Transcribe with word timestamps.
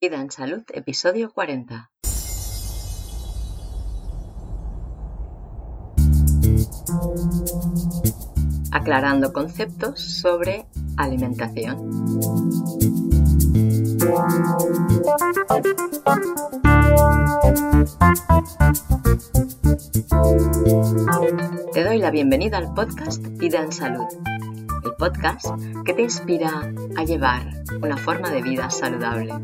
Vida 0.00 0.20
en 0.20 0.30
Salud, 0.30 0.62
episodio 0.74 1.32
40. 1.32 1.90
Aclarando 8.70 9.32
conceptos 9.32 10.00
sobre 10.00 10.66
alimentación. 10.96 11.90
Te 21.72 21.82
doy 21.82 21.98
la 21.98 22.12
bienvenida 22.12 22.58
al 22.58 22.72
podcast 22.72 23.26
Vida 23.38 23.62
en 23.62 23.72
Salud, 23.72 24.06
el 24.88 24.94
podcast 24.94 25.46
que 25.84 25.92
te 25.92 26.02
inspira 26.02 26.72
a 26.96 27.04
llevar 27.04 27.42
una 27.82 27.96
forma 27.96 28.30
de 28.30 28.42
vida 28.42 28.70
saludable. 28.70 29.34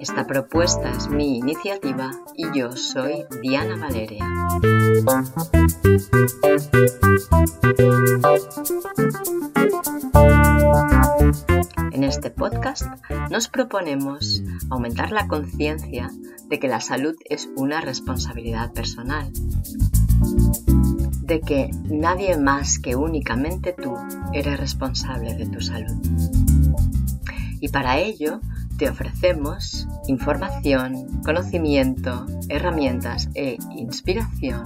Esta 0.00 0.26
propuesta 0.26 0.90
es 0.90 1.08
mi 1.08 1.38
iniciativa 1.38 2.10
y 2.36 2.58
yo 2.58 2.72
soy 2.76 3.24
Diana 3.42 3.76
Valeria. 3.76 4.26
Este 12.06 12.30
podcast 12.30 12.86
nos 13.32 13.48
proponemos 13.48 14.40
aumentar 14.70 15.10
la 15.10 15.26
conciencia 15.26 16.08
de 16.48 16.60
que 16.60 16.68
la 16.68 16.80
salud 16.80 17.16
es 17.28 17.48
una 17.56 17.80
responsabilidad 17.80 18.72
personal, 18.72 19.28
de 21.22 21.40
que 21.40 21.72
nadie 21.90 22.38
más 22.38 22.78
que 22.78 22.94
únicamente 22.94 23.72
tú 23.72 23.96
eres 24.32 24.60
responsable 24.60 25.34
de 25.34 25.46
tu 25.46 25.60
salud. 25.60 25.96
Y 27.60 27.70
para 27.70 27.98
ello 27.98 28.40
te 28.78 28.88
ofrecemos 28.88 29.88
información, 30.06 31.22
conocimiento, 31.24 32.24
herramientas 32.48 33.30
e 33.34 33.58
inspiración 33.74 34.62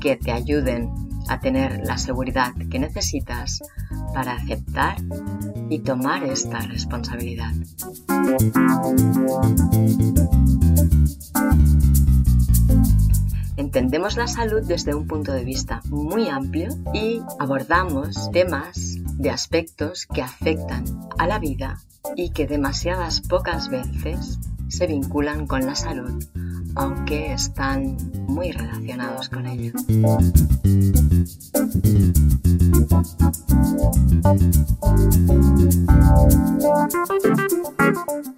que 0.00 0.16
te 0.16 0.32
ayuden 0.32 0.90
a 1.28 1.40
tener 1.40 1.80
la 1.84 1.98
seguridad 1.98 2.52
que 2.70 2.78
necesitas 2.78 3.62
para 4.12 4.32
aceptar 4.32 4.96
y 5.68 5.80
tomar 5.80 6.24
esta 6.24 6.60
responsabilidad. 6.60 7.52
Entendemos 13.56 14.16
la 14.16 14.26
salud 14.26 14.62
desde 14.64 14.94
un 14.94 15.06
punto 15.06 15.32
de 15.32 15.44
vista 15.44 15.80
muy 15.88 16.28
amplio 16.28 16.68
y 16.92 17.20
abordamos 17.38 18.30
temas 18.30 18.96
de 19.18 19.30
aspectos 19.30 20.06
que 20.12 20.22
afectan 20.22 20.84
a 21.18 21.26
la 21.26 21.38
vida 21.38 21.80
y 22.16 22.30
que 22.30 22.46
demasiadas 22.46 23.20
pocas 23.20 23.68
veces 23.68 24.38
se 24.68 24.86
vinculan 24.86 25.46
con 25.46 25.66
la 25.66 25.74
salud, 25.74 26.24
aunque 26.74 27.32
están 27.32 27.96
muy 28.26 28.50
relacionados 28.52 29.28
con 29.28 29.46
ello. 29.46 29.72
Mm-hmm. 31.24 32.33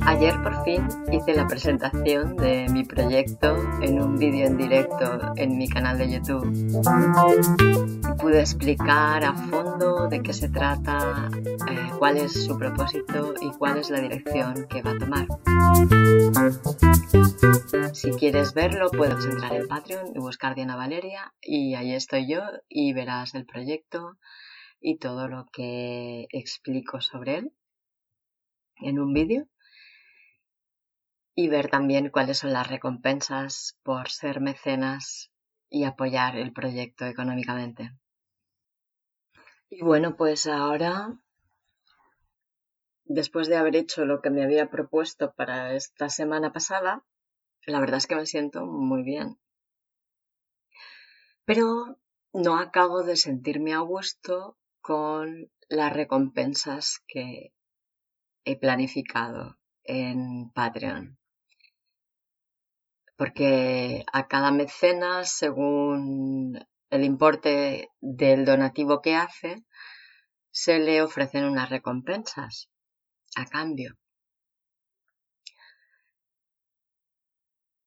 Ayer 0.01 0.43
por 0.43 0.65
fin 0.65 0.87
hice 1.13 1.35
la 1.35 1.47
presentación 1.47 2.37
de 2.37 2.69
mi 2.71 2.85
proyecto 2.85 3.57
en 3.83 4.01
un 4.01 4.17
vídeo 4.17 4.47
en 4.47 4.57
directo 4.57 5.21
en 5.37 5.59
mi 5.59 5.69
canal 5.69 5.99
de 5.99 6.11
YouTube. 6.13 6.45
Pude 8.19 8.41
explicar 8.41 9.25
a 9.25 9.35
fondo 9.35 10.09
de 10.09 10.23
qué 10.23 10.33
se 10.33 10.49
trata, 10.49 11.29
eh, 11.71 11.91
cuál 11.99 12.17
es 12.17 12.47
su 12.47 12.57
propósito 12.57 13.35
y 13.41 13.51
cuál 13.53 13.79
es 13.79 13.91
la 13.91 14.01
dirección 14.01 14.67
que 14.69 14.83
va 14.83 14.93
a 14.93 14.99
tomar. 14.99 15.27
Si 17.93 18.11
quieres 18.13 18.55
verlo, 18.55 18.91
puedes 18.91 19.25
entrar 19.25 19.55
en 19.55 19.69
Patreon 19.69 20.13
y 20.15 20.19
buscar 20.19 20.55
Diana 20.55 20.77
Valeria 20.77 21.35
y 21.41 21.75
ahí 21.75 21.93
estoy 21.95 22.27
yo 22.29 22.41
y 22.69 22.93
verás 22.93 23.35
el 23.35 23.45
proyecto 23.45 24.17
y 24.89 24.99
todo 24.99 25.27
lo 25.27 25.47
que 25.53 26.29
explico 26.31 27.01
sobre 27.01 27.39
él 27.39 27.53
en 28.77 29.01
un 29.01 29.13
vídeo 29.13 29.49
y 31.35 31.49
ver 31.49 31.69
también 31.69 32.11
cuáles 32.11 32.39
son 32.39 32.53
las 32.53 32.69
recompensas 32.69 33.77
por 33.83 34.11
ser 34.11 34.41
mecenas 34.41 35.33
y 35.69 35.83
apoyar 35.83 36.37
el 36.37 36.53
proyecto 36.53 37.05
económicamente. 37.05 37.99
Y 39.69 39.83
bueno, 39.83 40.17
pues 40.17 40.47
ahora, 40.47 41.19
después 43.07 43.49
de 43.49 43.57
haber 43.57 43.75
hecho 43.75 44.05
lo 44.05 44.23
que 44.23 44.31
me 44.31 44.45
había 44.45 44.71
propuesto 44.71 45.35
para 45.35 45.75
esta 45.75 46.09
semana 46.11 46.53
pasada, 46.53 47.05
la 47.67 47.81
verdad 47.81 47.97
es 47.97 48.07
que 48.07 48.15
me 48.15 48.25
siento 48.25 48.65
muy 48.65 49.03
bien. 49.03 49.37
Pero 51.45 51.99
no 52.33 52.57
acabo 52.61 53.03
de 53.03 53.17
sentirme 53.17 53.75
a 53.75 53.81
gusto 53.81 54.57
con 54.87 55.51
las 55.69 55.93
recompensas 55.93 57.01
que 57.09 57.53
he 58.45 58.57
planificado 58.57 59.59
en 59.83 60.51
Patreon 60.55 61.19
porque 63.17 64.05
a 64.13 64.29
cada 64.29 64.51
mecenas, 64.53 65.31
según 65.31 66.59
el 66.91 67.05
importe 67.05 67.91
del 68.01 68.45
donativo 68.45 69.01
que 69.01 69.17
hace, 69.17 69.65
se 70.51 70.79
le 70.79 71.03
ofrecen 71.03 71.45
unas 71.45 71.71
recompensas 71.71 72.69
a 73.35 73.47
cambio. 73.47 73.97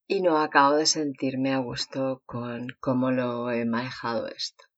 Y 0.07 0.21
no 0.21 0.39
acabo 0.39 0.75
de 0.75 0.87
sentirme 0.87 1.53
a 1.53 1.59
gusto 1.59 2.23
con 2.25 2.67
cómo 2.79 3.11
lo 3.11 3.51
he 3.51 3.65
manejado 3.65 4.27
esto. 4.27 4.68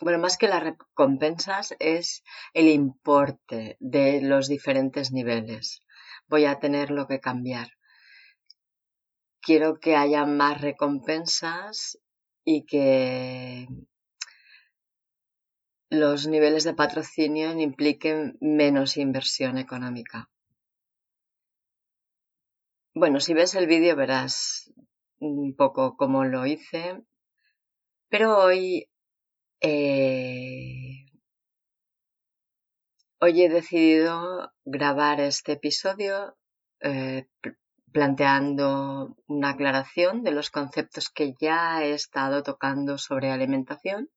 Bueno, 0.00 0.18
más 0.18 0.36
que 0.36 0.48
las 0.48 0.62
recompensas 0.62 1.74
es 1.78 2.22
el 2.54 2.68
importe 2.68 3.76
de 3.80 4.20
los 4.22 4.48
diferentes 4.48 5.12
niveles. 5.12 5.82
Voy 6.28 6.44
a 6.44 6.58
tenerlo 6.58 7.06
que 7.06 7.20
cambiar 7.20 7.68
quiero 9.48 9.80
que 9.80 9.96
haya 9.96 10.26
más 10.26 10.60
recompensas 10.60 11.98
y 12.44 12.66
que 12.66 13.66
los 15.88 16.26
niveles 16.26 16.64
de 16.64 16.74
patrocinio 16.74 17.58
impliquen 17.58 18.36
menos 18.42 18.98
inversión 18.98 19.56
económica. 19.56 20.28
Bueno, 22.94 23.20
si 23.20 23.32
ves 23.32 23.54
el 23.54 23.66
vídeo 23.66 23.96
verás 23.96 24.70
un 25.18 25.56
poco 25.56 25.96
cómo 25.96 26.26
lo 26.26 26.44
hice, 26.44 27.02
pero 28.10 28.36
hoy, 28.36 28.90
eh, 29.60 31.06
hoy 33.20 33.42
he 33.42 33.48
decidido 33.48 34.52
grabar 34.64 35.20
este 35.20 35.52
episodio 35.52 36.36
eh, 36.80 37.26
planteando 37.92 39.16
una 39.26 39.50
aclaración 39.50 40.22
de 40.22 40.30
los 40.30 40.50
conceptos 40.50 41.08
que 41.08 41.34
ya 41.40 41.82
he 41.82 41.94
estado 41.94 42.42
tocando 42.42 42.98
sobre 42.98 43.30
alimentación, 43.30 44.10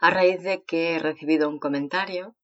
a 0.00 0.10
raíz 0.10 0.42
de 0.42 0.62
que 0.64 0.94
he 0.94 0.98
recibido 0.98 1.48
un 1.48 1.58
comentario 1.58 2.36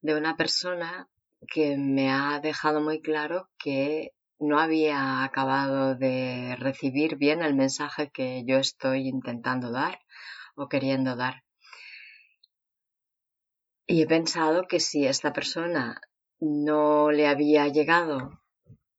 de 0.00 0.14
una 0.14 0.36
persona 0.36 1.08
que 1.48 1.76
me 1.76 2.10
ha 2.10 2.38
dejado 2.40 2.80
muy 2.80 3.00
claro 3.00 3.48
que 3.58 4.12
no 4.38 4.58
había 4.58 5.24
acabado 5.24 5.94
de 5.94 6.56
recibir 6.58 7.16
bien 7.16 7.42
el 7.42 7.54
mensaje 7.54 8.10
que 8.10 8.44
yo 8.44 8.58
estoy 8.58 9.08
intentando 9.08 9.70
dar 9.70 9.98
o 10.54 10.68
queriendo 10.68 11.16
dar. 11.16 11.44
Y 13.86 14.02
he 14.02 14.06
pensado 14.06 14.66
que 14.68 14.80
si 14.80 15.06
esta 15.06 15.32
persona 15.32 16.00
no 16.40 17.10
le 17.10 17.26
había 17.26 17.68
llegado 17.68 18.42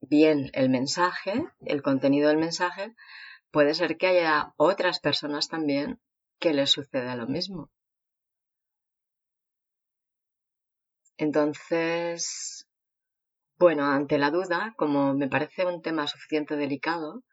bien 0.01 0.50
el 0.53 0.69
mensaje, 0.69 1.45
el 1.61 1.81
contenido 1.81 2.29
del 2.29 2.38
mensaje, 2.38 2.94
puede 3.51 3.73
ser 3.73 3.97
que 3.97 4.07
haya 4.07 4.53
otras 4.57 5.00
personas 5.00 5.47
también 5.47 6.00
que 6.39 6.53
les 6.53 6.71
suceda 6.71 7.15
lo 7.15 7.27
mismo. 7.27 7.71
Entonces, 11.17 12.67
bueno, 13.57 13.85
ante 13.85 14.17
la 14.17 14.31
duda, 14.31 14.73
como 14.77 15.13
me 15.13 15.29
parece 15.29 15.65
un 15.65 15.81
tema 15.81 16.07
suficiente 16.07 16.57
delicado, 16.57 17.23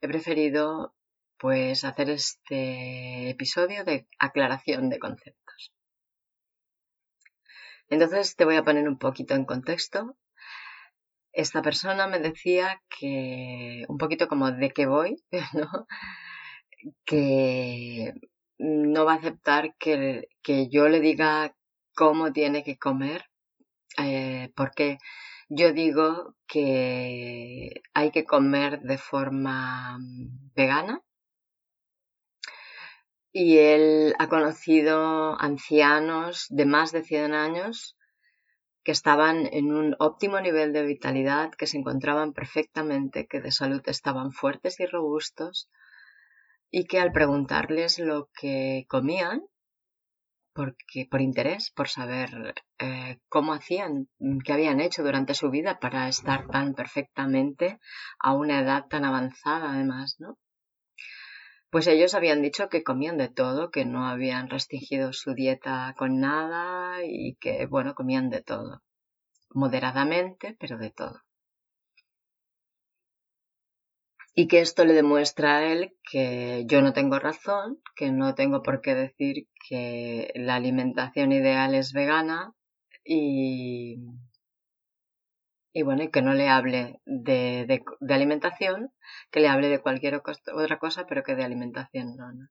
he 0.00 0.08
preferido 0.08 0.95
pues 1.38 1.84
hacer 1.84 2.10
este 2.10 3.30
episodio 3.30 3.84
de 3.84 4.06
aclaración 4.18 4.88
de 4.90 4.98
conceptos. 4.98 5.72
Entonces 7.88 8.36
te 8.36 8.44
voy 8.44 8.56
a 8.56 8.64
poner 8.64 8.88
un 8.88 8.98
poquito 8.98 9.34
en 9.34 9.44
contexto 9.44 10.16
esta 11.36 11.60
persona 11.60 12.06
me 12.06 12.18
decía 12.18 12.82
que, 12.88 13.84
un 13.88 13.98
poquito 13.98 14.26
como 14.26 14.50
de 14.50 14.70
qué 14.70 14.86
voy, 14.86 15.22
¿no? 15.52 15.86
que 17.04 18.14
no 18.58 19.04
va 19.04 19.14
a 19.14 19.16
aceptar 19.16 19.74
que, 19.78 20.28
yo 20.70 20.88
le 20.88 21.00
diga 21.00 21.54
cómo 21.94 22.32
tiene 22.32 22.64
que 22.64 22.78
comer, 22.78 23.26
eh, 23.98 24.50
porque 24.56 24.98
yo 25.50 25.72
digo 25.72 26.34
que 26.46 27.82
hay 27.92 28.10
que 28.10 28.24
comer 28.24 28.80
de 28.80 28.98
forma 28.98 29.98
mm, 29.98 30.52
vegana 30.54 31.02
y 33.38 33.58
él 33.58 34.14
ha 34.18 34.28
conocido 34.30 35.38
ancianos 35.38 36.46
de 36.48 36.64
más 36.64 36.90
de 36.90 37.02
100 37.02 37.34
años 37.34 37.94
que 38.82 38.92
estaban 38.92 39.46
en 39.52 39.74
un 39.74 39.94
óptimo 39.98 40.40
nivel 40.40 40.72
de 40.72 40.86
vitalidad, 40.86 41.50
que 41.50 41.66
se 41.66 41.76
encontraban 41.76 42.32
perfectamente, 42.32 43.26
que 43.26 43.42
de 43.42 43.52
salud 43.52 43.82
estaban 43.84 44.32
fuertes 44.32 44.80
y 44.80 44.86
robustos 44.86 45.68
y 46.70 46.86
que 46.86 46.98
al 46.98 47.12
preguntarles 47.12 47.98
lo 47.98 48.30
que 48.32 48.86
comían, 48.88 49.42
porque, 50.54 51.06
por 51.10 51.20
interés, 51.20 51.70
por 51.76 51.88
saber 51.88 52.54
eh, 52.78 53.18
cómo 53.28 53.52
hacían, 53.52 54.08
qué 54.46 54.54
habían 54.54 54.80
hecho 54.80 55.02
durante 55.02 55.34
su 55.34 55.50
vida 55.50 55.78
para 55.78 56.08
estar 56.08 56.46
tan 56.48 56.72
perfectamente 56.72 57.80
a 58.18 58.32
una 58.32 58.60
edad 58.60 58.86
tan 58.88 59.04
avanzada 59.04 59.72
además, 59.72 60.16
¿no? 60.20 60.38
Pues 61.70 61.86
ellos 61.86 62.14
habían 62.14 62.42
dicho 62.42 62.68
que 62.68 62.82
comían 62.82 63.18
de 63.18 63.28
todo, 63.28 63.70
que 63.70 63.84
no 63.84 64.06
habían 64.06 64.48
restringido 64.48 65.12
su 65.12 65.34
dieta 65.34 65.94
con 65.98 66.20
nada 66.20 67.04
y 67.04 67.36
que, 67.36 67.66
bueno, 67.66 67.94
comían 67.94 68.30
de 68.30 68.42
todo. 68.42 68.82
Moderadamente, 69.50 70.56
pero 70.58 70.78
de 70.78 70.90
todo. 70.90 71.26
y 74.38 74.48
que 74.48 74.60
esto 74.60 74.84
le 74.84 74.92
demuestra 74.92 75.56
a 75.56 75.72
él 75.72 75.96
que 76.08 76.64
yo 76.66 76.82
no 76.82 76.92
tengo 76.92 77.18
razón, 77.18 77.80
que 77.96 78.12
no 78.12 78.34
tengo 78.34 78.62
por 78.62 78.82
qué 78.82 78.94
decir 78.94 79.48
que 79.66 80.30
la 80.34 80.56
alimentación 80.56 81.32
ideal 81.32 81.74
es 81.74 81.94
vegana 81.94 82.52
y, 83.02 83.96
y 85.76 85.82
bueno, 85.82 86.04
y 86.04 86.10
que 86.10 86.22
no 86.22 86.32
le 86.32 86.48
hable 86.48 87.02
de, 87.04 87.82
alimentación, 88.08 88.94
que 89.30 89.40
le 89.40 89.48
hable 89.48 89.68
de 89.68 89.82
cualquier 89.82 90.14
otra 90.14 90.78
cosa, 90.78 91.06
pero 91.06 91.22
que 91.22 91.34
de 91.34 91.44
alimentación 91.44 92.16
no, 92.16 92.32
no. 92.32 92.48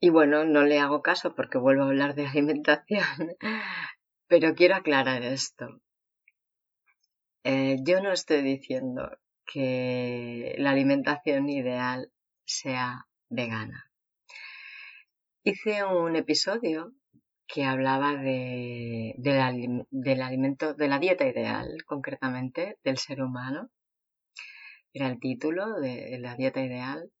Y 0.00 0.10
bueno, 0.10 0.44
no 0.44 0.64
le 0.64 0.80
hago 0.80 1.00
caso 1.00 1.34
porque 1.34 1.56
vuelvo 1.56 1.84
a 1.84 1.86
hablar 1.86 2.14
de 2.14 2.26
alimentación, 2.28 3.06
pero 4.26 4.54
quiero 4.54 4.74
aclarar 4.74 5.22
esto. 5.22 5.80
Eh, 7.42 7.78
yo 7.80 8.02
no 8.02 8.12
estoy 8.12 8.42
diciendo 8.42 9.16
que 9.46 10.54
la 10.58 10.72
alimentación 10.72 11.48
ideal 11.48 12.12
sea 12.44 13.06
vegana. 13.30 13.90
Hice 15.42 15.84
un 15.84 16.16
episodio 16.16 16.92
que 17.54 17.64
hablaba 17.64 18.16
de, 18.16 19.14
del 19.16 20.22
alimento, 20.22 20.74
de 20.74 20.88
la 20.88 20.98
dieta 20.98 21.24
ideal, 21.24 21.84
concretamente, 21.86 22.78
del 22.82 22.98
ser 22.98 23.22
humano. 23.22 23.70
Era 24.92 25.06
el 25.06 25.20
título 25.20 25.78
de 25.78 26.18
la 26.18 26.34
dieta 26.34 26.60
ideal. 26.60 27.12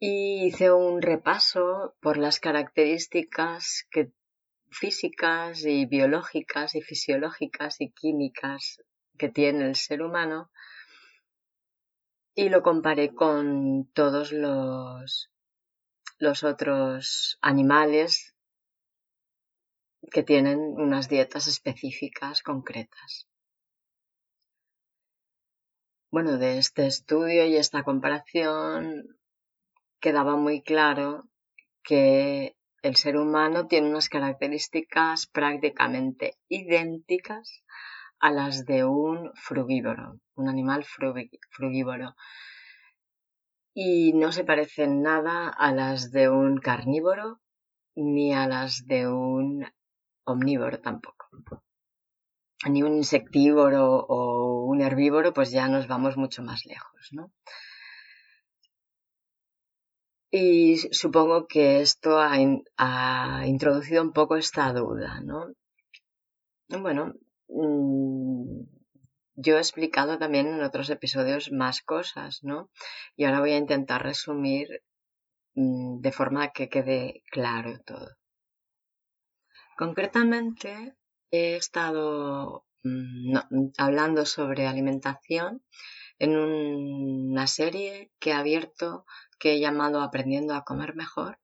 Y 0.00 0.46
hice 0.46 0.72
un 0.72 1.02
repaso 1.02 1.94
por 2.00 2.16
las 2.16 2.40
características 2.40 3.86
físicas 4.70 5.62
y 5.66 5.84
biológicas 5.84 6.74
y 6.74 6.80
fisiológicas 6.80 7.82
y 7.82 7.90
químicas 7.90 8.82
que 9.18 9.28
tiene 9.28 9.66
el 9.66 9.76
ser 9.76 10.00
humano 10.00 10.50
y 12.34 12.48
lo 12.48 12.62
comparé 12.62 13.14
con 13.14 13.90
todos 13.92 14.32
los, 14.32 15.30
los 16.18 16.44
otros 16.44 17.38
animales 17.40 18.34
que 20.10 20.22
tienen 20.22 20.58
unas 20.58 21.08
dietas 21.08 21.46
específicas 21.46 22.42
concretas. 22.42 23.28
Bueno, 26.10 26.38
de 26.38 26.58
este 26.58 26.86
estudio 26.86 27.44
y 27.46 27.56
esta 27.56 27.82
comparación 27.82 29.18
quedaba 30.00 30.36
muy 30.36 30.62
claro 30.62 31.28
que 31.82 32.56
el 32.82 32.96
ser 32.96 33.16
humano 33.16 33.66
tiene 33.66 33.90
unas 33.90 34.08
características 34.08 35.26
prácticamente 35.26 36.38
idénticas 36.48 37.62
a 38.20 38.30
las 38.30 38.64
de 38.64 38.84
un 38.84 39.32
frugívoro, 39.34 40.20
un 40.34 40.48
animal 40.48 40.84
frugívoro. 40.84 42.14
Y 43.80 44.12
no 44.12 44.32
se 44.32 44.42
parecen 44.42 45.02
nada 45.02 45.48
a 45.48 45.72
las 45.72 46.10
de 46.10 46.28
un 46.28 46.58
carnívoro 46.58 47.40
ni 47.94 48.34
a 48.34 48.48
las 48.48 48.86
de 48.86 49.06
un 49.06 49.64
omnívoro 50.24 50.80
tampoco. 50.80 51.26
Ni 52.68 52.82
un 52.82 52.96
insectívoro 52.96 54.04
o 54.08 54.64
un 54.64 54.80
herbívoro, 54.80 55.32
pues 55.32 55.52
ya 55.52 55.68
nos 55.68 55.86
vamos 55.86 56.16
mucho 56.16 56.42
más 56.42 56.66
lejos, 56.66 57.12
¿no? 57.12 57.30
Y 60.32 60.78
supongo 60.90 61.46
que 61.46 61.80
esto 61.80 62.18
ha, 62.18 62.32
ha, 62.78 63.46
introducido 63.46 64.02
un 64.02 64.12
poco 64.12 64.34
esta 64.34 64.72
duda, 64.72 65.20
¿no? 65.20 65.52
Bueno, 66.68 67.14
Mm, 67.48 68.62
yo 69.40 69.56
he 69.56 69.60
explicado 69.60 70.18
también 70.18 70.48
en 70.48 70.62
otros 70.62 70.90
episodios 70.90 71.52
más 71.52 71.80
cosas, 71.82 72.42
¿no? 72.42 72.70
Y 73.16 73.24
ahora 73.24 73.40
voy 73.40 73.52
a 73.52 73.58
intentar 73.64 74.02
resumir 74.02 74.82
mm, 75.54 76.00
de 76.00 76.12
forma 76.12 76.50
que 76.50 76.68
quede 76.68 77.22
claro 77.30 77.78
todo. 77.86 78.16
Concretamente, 79.76 80.96
he 81.30 81.54
estado 81.54 82.66
mm, 82.82 83.36
hablando 83.78 84.26
sobre 84.26 84.66
alimentación 84.66 85.62
en 86.18 86.36
una 86.36 87.46
serie 87.46 88.10
que 88.18 88.30
he 88.30 88.34
abierto 88.34 89.06
que 89.38 89.52
he 89.52 89.60
llamado 89.60 90.02
Aprendiendo 90.02 90.54
a 90.54 90.64
comer 90.64 90.96
mejor 90.96 91.38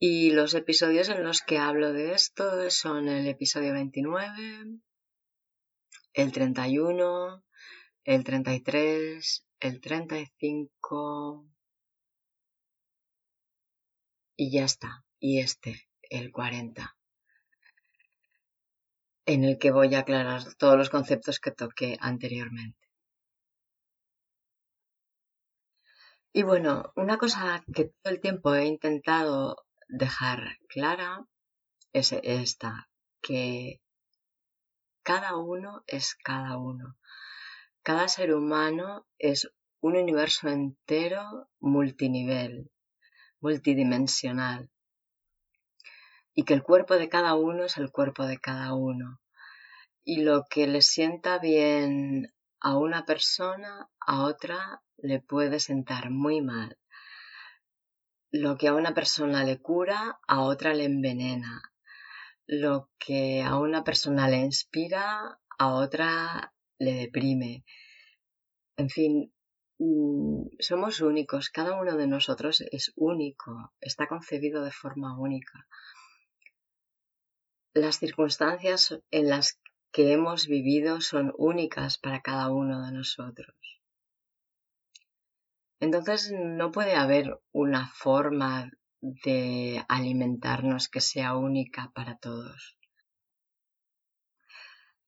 y 0.00 0.32
los 0.32 0.54
episodios 0.54 1.08
en 1.10 1.22
los 1.22 1.42
que 1.42 1.58
hablo 1.58 1.92
de 1.92 2.12
esto 2.12 2.68
son 2.70 3.08
el 3.08 3.28
episodio 3.28 3.72
29, 3.72 4.80
el 6.14 6.32
31, 6.32 7.44
el 8.04 8.24
33, 8.24 9.46
el 9.60 9.80
35 9.80 11.46
y 14.36 14.50
ya 14.52 14.64
está. 14.64 15.04
Y 15.18 15.40
este, 15.40 15.88
el 16.02 16.30
40, 16.30 16.96
en 19.26 19.44
el 19.44 19.58
que 19.58 19.70
voy 19.72 19.94
a 19.94 20.00
aclarar 20.00 20.42
todos 20.54 20.76
los 20.76 20.90
conceptos 20.90 21.40
que 21.40 21.50
toqué 21.50 21.96
anteriormente. 22.00 22.78
Y 26.32 26.42
bueno, 26.42 26.92
una 26.94 27.16
cosa 27.16 27.64
que 27.74 27.86
todo 28.02 28.12
el 28.12 28.20
tiempo 28.20 28.54
he 28.54 28.66
intentado 28.66 29.64
dejar 29.88 30.58
clara 30.68 31.24
es 31.92 32.12
esta, 32.12 32.88
que 33.22 33.80
cada 35.04 35.36
uno 35.36 35.84
es 35.86 36.16
cada 36.16 36.56
uno. 36.56 36.96
Cada 37.82 38.08
ser 38.08 38.34
humano 38.34 39.06
es 39.18 39.52
un 39.80 39.96
universo 39.96 40.48
entero 40.48 41.50
multinivel, 41.60 42.70
multidimensional. 43.40 44.70
Y 46.34 46.44
que 46.44 46.54
el 46.54 46.62
cuerpo 46.62 46.94
de 46.94 47.10
cada 47.10 47.34
uno 47.34 47.64
es 47.64 47.76
el 47.76 47.92
cuerpo 47.92 48.24
de 48.24 48.38
cada 48.38 48.72
uno. 48.72 49.20
Y 50.02 50.22
lo 50.22 50.46
que 50.48 50.66
le 50.66 50.80
sienta 50.80 51.38
bien 51.38 52.34
a 52.60 52.78
una 52.78 53.04
persona, 53.04 53.90
a 54.00 54.22
otra 54.24 54.82
le 54.96 55.20
puede 55.20 55.60
sentar 55.60 56.08
muy 56.08 56.40
mal. 56.40 56.78
Lo 58.30 58.56
que 58.56 58.68
a 58.68 58.74
una 58.74 58.94
persona 58.94 59.44
le 59.44 59.60
cura, 59.60 60.18
a 60.26 60.40
otra 60.40 60.72
le 60.72 60.84
envenena. 60.84 61.73
Lo 62.46 62.90
que 62.98 63.42
a 63.42 63.58
una 63.58 63.84
persona 63.84 64.28
le 64.28 64.36
inspira, 64.38 65.40
a 65.58 65.74
otra 65.74 66.52
le 66.78 66.92
deprime. 66.92 67.64
En 68.76 68.90
fin, 68.90 69.32
mm, 69.78 70.48
somos 70.58 71.00
únicos, 71.00 71.50
cada 71.50 71.80
uno 71.80 71.96
de 71.96 72.06
nosotros 72.06 72.62
es 72.70 72.92
único, 72.96 73.72
está 73.80 74.06
concebido 74.08 74.64
de 74.64 74.72
forma 74.72 75.18
única. 75.18 75.66
Las 77.72 77.98
circunstancias 77.98 78.98
en 79.10 79.30
las 79.30 79.58
que 79.90 80.12
hemos 80.12 80.46
vivido 80.46 81.00
son 81.00 81.32
únicas 81.38 81.98
para 81.98 82.20
cada 82.20 82.50
uno 82.50 82.84
de 82.84 82.92
nosotros. 82.92 83.56
Entonces 85.80 86.32
no 86.32 86.72
puede 86.72 86.94
haber 86.94 87.40
una 87.52 87.88
forma 87.88 88.70
de 89.04 89.84
alimentarnos 89.86 90.88
que 90.88 91.02
sea 91.02 91.36
única 91.36 91.92
para 91.94 92.16
todos. 92.16 92.78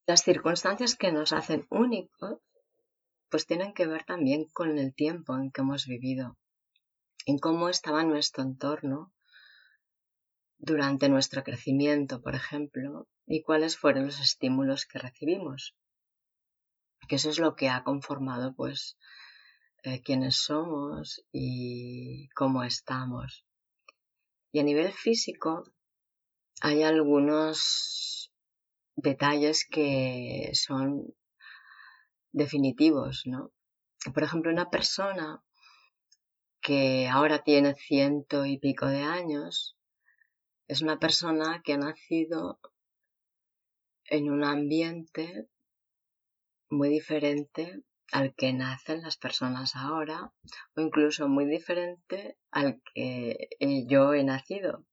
Las 0.06 0.22
circunstancias 0.22 0.96
que 0.96 1.12
nos 1.12 1.32
hacen 1.32 1.66
únicos 1.70 2.40
pues 3.30 3.46
tienen 3.46 3.72
que 3.72 3.86
ver 3.86 4.04
también 4.04 4.44
con 4.52 4.78
el 4.78 4.94
tiempo 4.94 5.34
en 5.36 5.50
que 5.50 5.62
hemos 5.62 5.86
vivido, 5.86 6.36
en 7.24 7.38
cómo 7.38 7.70
estaba 7.70 8.04
nuestro 8.04 8.42
entorno 8.42 9.14
durante 10.58 11.08
nuestro 11.08 11.42
crecimiento, 11.42 12.20
por 12.20 12.34
ejemplo, 12.34 13.08
y 13.26 13.42
cuáles 13.42 13.78
fueron 13.78 14.04
los 14.04 14.20
estímulos 14.20 14.84
que 14.84 14.98
recibimos. 14.98 15.74
Que 17.08 17.16
eso 17.16 17.30
es 17.30 17.38
lo 17.38 17.56
que 17.56 17.70
ha 17.70 17.82
conformado, 17.82 18.54
pues, 18.54 18.98
eh, 19.84 20.02
quiénes 20.02 20.36
somos 20.36 21.24
y 21.32 22.28
cómo 22.34 22.62
estamos. 22.62 23.45
Y 24.52 24.60
a 24.60 24.62
nivel 24.62 24.92
físico, 24.92 25.64
hay 26.62 26.82
algunos 26.82 28.32
detalles 28.96 29.66
que 29.70 30.50
son 30.54 31.14
definitivos, 32.32 33.22
¿no? 33.26 33.52
Por 34.14 34.22
ejemplo, 34.22 34.50
una 34.50 34.70
persona 34.70 35.42
que 36.60 37.08
ahora 37.08 37.42
tiene 37.42 37.74
ciento 37.74 38.44
y 38.44 38.58
pico 38.58 38.86
de 38.86 39.02
años 39.02 39.76
es 40.68 40.82
una 40.82 40.98
persona 40.98 41.62
que 41.64 41.74
ha 41.74 41.78
nacido 41.78 42.58
en 44.04 44.30
un 44.30 44.44
ambiente 44.44 45.48
muy 46.68 46.88
diferente 46.88 47.82
al 48.12 48.34
que 48.34 48.52
nacen 48.52 49.02
las 49.02 49.16
personas 49.16 49.74
ahora 49.74 50.32
o 50.74 50.80
incluso 50.80 51.28
muy 51.28 51.46
diferente 51.46 52.38
al 52.50 52.80
que 52.94 53.48
yo 53.88 54.14
he 54.14 54.24
nacido. 54.24 54.84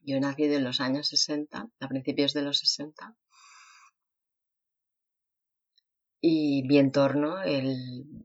Yo 0.00 0.16
he 0.16 0.20
nacido 0.20 0.56
en 0.56 0.64
los 0.64 0.80
años 0.80 1.08
60, 1.08 1.68
a 1.78 1.88
principios 1.88 2.32
de 2.32 2.42
los 2.42 2.58
60, 2.58 3.16
y 6.20 6.62
mi 6.62 6.78
entorno, 6.78 7.36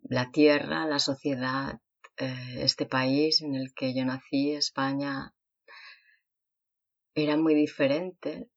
la 0.03 0.31
tierra, 0.31 0.85
la 0.85 0.99
sociedad, 0.99 1.79
eh, 2.17 2.59
este 2.61 2.85
país 2.85 3.41
en 3.41 3.55
el 3.55 3.73
que 3.73 3.95
yo 3.95 4.05
nací, 4.05 4.51
España, 4.51 5.33
era 7.15 7.37
muy 7.37 7.55
diferente 7.55 8.49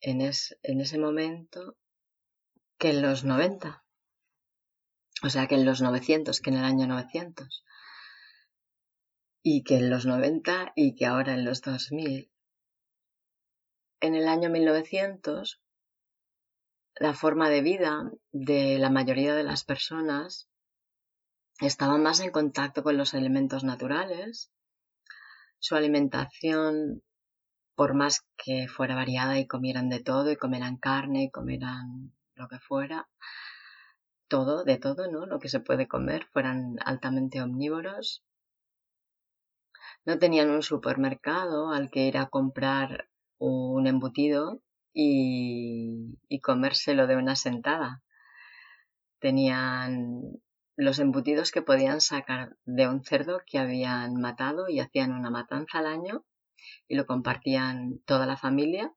en, 0.00 0.20
en 0.20 0.80
ese 0.80 0.98
momento 0.98 1.76
que 2.78 2.90
en 2.90 3.02
los 3.02 3.24
90. 3.24 3.83
O 5.22 5.30
sea, 5.30 5.46
que 5.46 5.54
en 5.54 5.64
los 5.64 5.80
900, 5.80 6.40
que 6.40 6.50
en 6.50 6.56
el 6.56 6.64
año 6.64 6.86
900. 6.86 7.64
Y 9.42 9.62
que 9.62 9.76
en 9.76 9.90
los 9.90 10.06
90 10.06 10.72
y 10.74 10.94
que 10.94 11.06
ahora 11.06 11.34
en 11.34 11.44
los 11.44 11.60
2000. 11.62 12.30
En 14.00 14.14
el 14.14 14.28
año 14.28 14.50
1900 14.50 15.60
la 16.96 17.12
forma 17.12 17.48
de 17.48 17.60
vida 17.60 18.10
de 18.30 18.78
la 18.78 18.90
mayoría 18.90 19.34
de 19.34 19.42
las 19.42 19.64
personas 19.64 20.48
estaba 21.60 21.98
más 21.98 22.20
en 22.20 22.30
contacto 22.30 22.82
con 22.82 22.96
los 22.96 23.14
elementos 23.14 23.64
naturales. 23.64 24.52
Su 25.58 25.76
alimentación, 25.76 27.02
por 27.74 27.94
más 27.94 28.24
que 28.36 28.68
fuera 28.68 28.94
variada 28.94 29.38
y 29.38 29.46
comieran 29.46 29.88
de 29.88 30.00
todo, 30.00 30.30
y 30.30 30.36
comieran 30.36 30.76
carne, 30.76 31.24
y 31.24 31.30
comieran 31.30 32.14
lo 32.34 32.48
que 32.48 32.58
fuera, 32.58 33.08
todo, 34.34 34.64
de 34.64 34.78
todo, 34.78 35.08
¿no? 35.08 35.26
Lo 35.26 35.38
que 35.38 35.48
se 35.48 35.60
puede 35.60 35.86
comer, 35.86 36.26
fueran 36.32 36.74
altamente 36.84 37.40
omnívoros. 37.40 38.24
No 40.04 40.18
tenían 40.18 40.50
un 40.50 40.64
supermercado 40.64 41.70
al 41.70 41.88
que 41.88 42.08
ir 42.08 42.18
a 42.18 42.26
comprar 42.26 43.08
un 43.38 43.86
embutido 43.86 44.60
y, 44.92 46.18
comérselo 46.42 47.06
de 47.06 47.14
una 47.14 47.36
sentada. 47.36 48.02
Tenían 49.20 50.42
los 50.74 50.98
embutidos 50.98 51.52
que 51.52 51.62
podían 51.62 52.00
sacar 52.00 52.56
de 52.64 52.88
un 52.88 53.04
cerdo 53.04 53.40
que 53.46 53.60
habían 53.60 54.16
matado 54.16 54.68
y 54.68 54.80
hacían 54.80 55.12
una 55.12 55.30
matanza 55.30 55.78
al 55.78 55.86
año 55.86 56.24
y 56.88 56.96
lo 56.96 57.06
compartían 57.06 58.00
toda 58.04 58.26
la 58.26 58.36
familia. 58.36 58.92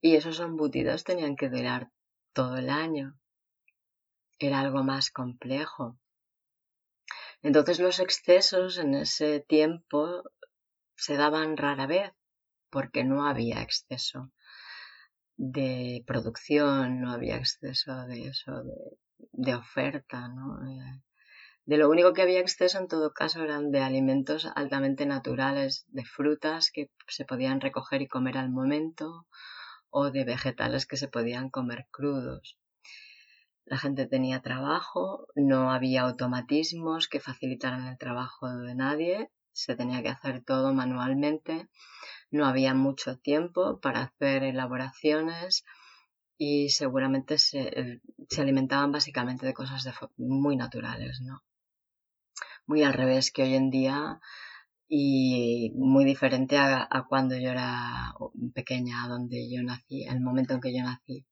Y 0.00 0.16
esos 0.16 0.40
embutidos 0.40 1.04
tenían 1.04 1.36
que 1.36 1.50
durar 1.50 1.90
todo 2.32 2.56
el 2.56 2.70
año. 2.70 3.18
Era 4.44 4.58
algo 4.58 4.82
más 4.82 5.12
complejo. 5.12 5.96
Entonces 7.42 7.78
los 7.78 8.00
excesos 8.00 8.76
en 8.76 8.94
ese 8.94 9.38
tiempo 9.38 10.24
se 10.96 11.16
daban 11.16 11.56
rara 11.56 11.86
vez 11.86 12.10
porque 12.68 13.04
no 13.04 13.24
había 13.24 13.62
exceso 13.62 14.32
de 15.36 16.02
producción, 16.08 17.00
no 17.00 17.12
había 17.12 17.36
exceso 17.36 18.04
de 18.08 18.26
eso, 18.30 18.64
de, 19.30 19.54
oferta. 19.54 20.26
Eh, 20.26 21.02
de 21.64 21.76
lo 21.76 21.88
único 21.88 22.12
que 22.12 22.22
había 22.22 22.40
exceso 22.40 22.78
en 22.78 22.88
todo 22.88 23.12
caso 23.12 23.44
eran 23.44 23.70
de 23.70 23.78
alimentos 23.78 24.48
altamente 24.56 25.06
naturales, 25.06 25.84
de 25.86 26.04
frutas 26.04 26.72
que 26.72 26.90
se 27.06 27.24
podían 27.24 27.60
recoger 27.60 28.02
y 28.02 28.08
comer 28.08 28.38
al 28.38 28.50
momento 28.50 29.28
o 29.88 30.10
de 30.10 30.24
vegetales 30.24 30.84
que 30.84 30.96
se 30.96 31.06
podían 31.06 31.48
comer 31.48 31.86
crudos. 31.92 32.58
La 33.64 33.78
gente 33.78 34.06
tenía 34.06 34.42
trabajo, 34.42 35.26
no 35.34 35.70
había 35.70 36.02
automatismos 36.02 37.08
que 37.08 37.20
facilitaran 37.20 37.86
el 37.86 37.98
trabajo 37.98 38.48
de 38.48 38.74
nadie, 38.74 39.30
se 39.52 39.76
tenía 39.76 40.02
que 40.02 40.08
hacer 40.08 40.42
todo 40.44 40.72
manualmente 40.72 41.68
no 42.32 42.46
había 42.46 42.74
mucho 42.74 43.18
tiempo 43.18 43.78
para 43.78 44.02
hacer 44.04 44.42
elaboraciones 44.42 45.64
y 46.38 46.70
seguramente 46.70 47.38
se, 47.38 48.00
alimentaban 48.38 48.90
básicamente 48.90 49.46
de 49.46 49.54
cosas 49.54 49.86
muy 50.16 50.56
naturales, 50.56 51.20
¿no? 51.20 51.44
Muy 52.66 52.82
al 52.82 52.94
revés 52.94 53.30
que 53.30 53.42
hoy 53.42 53.54
en 53.54 53.70
día 53.70 54.18
y 54.88 55.72
muy 55.74 56.04
diferente 56.04 56.56
a, 56.56 56.88
a, 56.90 57.04
cuando 57.06 57.36
yo 57.36 57.50
era 57.50 58.14
pequeña, 58.54 59.06
donde 59.08 59.50
yo 59.50 59.62
nací, 59.62 60.04
el 60.04 60.20
momento 60.20 60.54
en 60.54 60.60
que 60.60 60.74
yo 60.74 60.82
nací. 60.82 61.26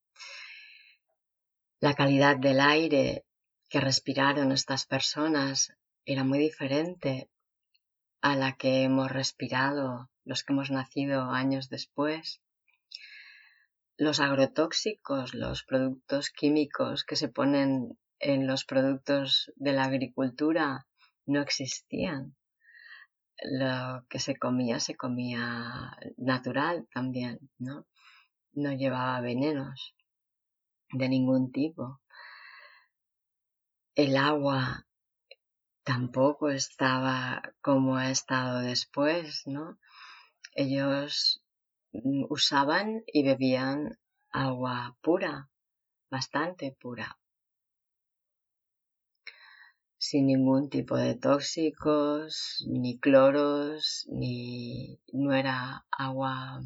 La 1.82 1.94
calidad 1.94 2.36
del 2.36 2.60
aire 2.60 3.24
que 3.70 3.80
respiraron 3.80 4.52
estas 4.52 4.84
personas 4.84 5.72
era 6.04 6.24
muy 6.24 6.38
diferente 6.38 7.30
a 8.20 8.36
la 8.36 8.52
que 8.58 8.82
hemos 8.82 9.10
respirado 9.10 10.10
los 10.26 10.44
que 10.44 10.52
hemos 10.52 10.70
nacido 10.70 11.30
años 11.30 11.70
después. 11.70 12.42
Los 13.96 14.20
agrotóxicos, 14.20 15.32
los 15.32 15.64
productos 15.64 16.28
químicos 16.28 17.04
que 17.04 17.16
se 17.16 17.28
ponen 17.30 17.98
en 18.18 18.46
los 18.46 18.66
productos 18.66 19.50
de 19.56 19.72
la 19.72 19.84
agricultura 19.84 20.86
no 21.24 21.40
existían. 21.40 22.36
Lo 23.42 24.04
que 24.10 24.18
se 24.18 24.36
comía 24.36 24.80
se 24.80 24.96
comía 24.96 25.96
natural 26.18 26.86
también, 26.92 27.38
¿no? 27.56 27.86
No 28.52 28.70
llevaba 28.74 29.18
venenos 29.22 29.94
de 30.92 31.08
ningún 31.08 31.52
tipo. 31.52 32.00
El 33.94 34.16
agua 34.16 34.86
tampoco 35.84 36.50
estaba 36.50 37.42
como 37.60 37.96
ha 37.96 38.10
estado 38.10 38.60
después, 38.60 39.46
¿no? 39.46 39.78
Ellos 40.54 41.42
mm, 41.92 42.24
usaban 42.28 43.02
y 43.06 43.24
bebían 43.24 43.98
agua 44.30 44.96
pura, 45.00 45.50
bastante 46.10 46.76
pura, 46.80 47.18
sin 49.98 50.26
ningún 50.26 50.70
tipo 50.70 50.96
de 50.96 51.14
tóxicos, 51.14 52.64
ni 52.66 52.98
cloros, 52.98 54.06
ni 54.10 54.98
no 55.12 55.34
era 55.34 55.84
agua 55.90 56.62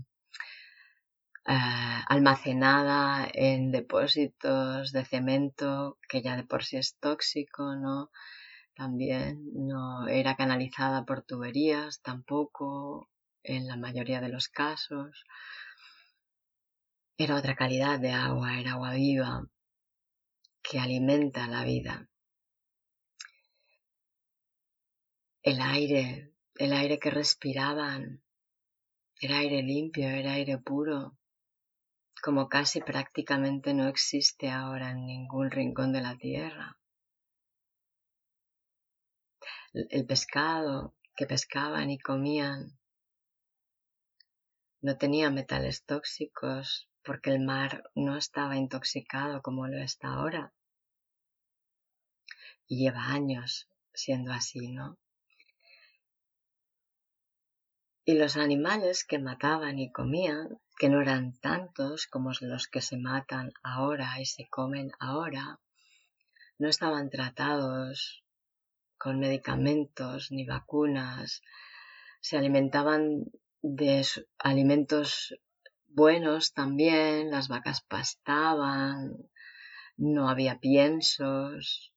eh, 1.46 2.02
almacenada 2.08 3.28
en 3.32 3.70
depósitos 3.70 4.92
de 4.92 5.04
cemento 5.04 5.98
que 6.08 6.22
ya 6.22 6.36
de 6.36 6.44
por 6.44 6.64
sí 6.64 6.76
es 6.76 6.96
tóxico, 6.98 7.76
¿no? 7.76 8.10
También 8.74 9.42
no 9.54 10.08
era 10.08 10.36
canalizada 10.36 11.04
por 11.04 11.22
tuberías 11.22 12.00
tampoco, 12.02 13.08
en 13.44 13.68
la 13.68 13.76
mayoría 13.76 14.20
de 14.20 14.30
los 14.30 14.48
casos. 14.48 15.24
Era 17.16 17.36
otra 17.36 17.54
calidad 17.54 18.00
de 18.00 18.10
agua, 18.10 18.58
era 18.58 18.72
agua 18.72 18.94
viva 18.94 19.46
que 20.62 20.80
alimenta 20.80 21.46
la 21.46 21.62
vida. 21.62 22.08
El 25.42 25.60
aire, 25.60 26.32
el 26.54 26.72
aire 26.72 26.98
que 26.98 27.10
respiraban, 27.10 28.22
era 29.20 29.38
aire 29.38 29.62
limpio, 29.62 30.08
era 30.08 30.32
aire 30.32 30.58
puro, 30.58 31.18
como 32.24 32.48
casi 32.48 32.80
prácticamente 32.80 33.74
no 33.74 33.86
existe 33.86 34.48
ahora 34.48 34.92
en 34.92 35.04
ningún 35.04 35.50
rincón 35.50 35.92
de 35.92 36.00
la 36.00 36.16
tierra. 36.16 36.78
El 39.74 40.06
pescado 40.06 40.94
que 41.14 41.26
pescaban 41.26 41.90
y 41.90 41.98
comían 41.98 42.78
no 44.80 44.96
tenía 44.96 45.28
metales 45.30 45.84
tóxicos 45.84 46.88
porque 47.04 47.28
el 47.28 47.40
mar 47.44 47.90
no 47.94 48.16
estaba 48.16 48.56
intoxicado 48.56 49.42
como 49.42 49.68
lo 49.68 49.76
está 49.82 50.08
ahora. 50.14 50.54
y 52.66 52.78
lleva 52.78 53.08
años 53.08 53.68
siendo 53.92 54.32
así, 54.32 54.72
¿no? 54.72 54.96
Y 58.06 58.18
los 58.18 58.36
animales 58.36 59.02
que 59.02 59.18
mataban 59.18 59.78
y 59.78 59.90
comían, 59.90 60.60
que 60.78 60.90
no 60.90 61.00
eran 61.00 61.38
tantos 61.40 62.06
como 62.06 62.32
los 62.42 62.68
que 62.68 62.82
se 62.82 62.98
matan 62.98 63.54
ahora 63.62 64.20
y 64.20 64.26
se 64.26 64.46
comen 64.50 64.90
ahora, 65.00 65.58
no 66.58 66.68
estaban 66.68 67.08
tratados 67.08 68.22
con 68.98 69.20
medicamentos 69.20 70.30
ni 70.32 70.44
vacunas, 70.44 71.40
se 72.20 72.36
alimentaban 72.36 73.24
de 73.62 74.06
alimentos 74.38 75.34
buenos 75.86 76.52
también, 76.52 77.30
las 77.30 77.48
vacas 77.48 77.80
pastaban, 77.80 79.30
no 79.96 80.28
había 80.28 80.58
piensos, 80.60 81.94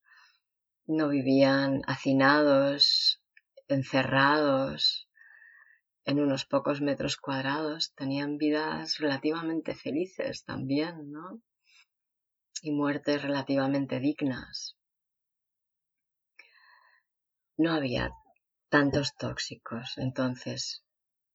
no 0.86 1.08
vivían 1.08 1.82
hacinados, 1.86 3.22
encerrados 3.68 5.07
en 6.08 6.20
unos 6.20 6.46
pocos 6.46 6.80
metros 6.80 7.18
cuadrados, 7.18 7.92
tenían 7.94 8.38
vidas 8.38 8.96
relativamente 8.96 9.74
felices 9.74 10.42
también, 10.42 11.12
¿no? 11.12 11.42
Y 12.62 12.70
muertes 12.70 13.20
relativamente 13.20 14.00
dignas. 14.00 14.78
No 17.58 17.74
había 17.74 18.10
tantos 18.70 19.16
tóxicos 19.16 19.98
entonces 19.98 20.82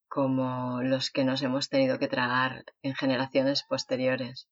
como 0.07 0.81
los 0.81 1.11
que 1.11 1.23
nos 1.23 1.43
hemos 1.43 1.69
tenido 1.69 1.99
que 1.99 2.07
tragar 2.07 2.65
en 2.81 2.95
generaciones 2.95 3.61
posteriores. 3.61 4.49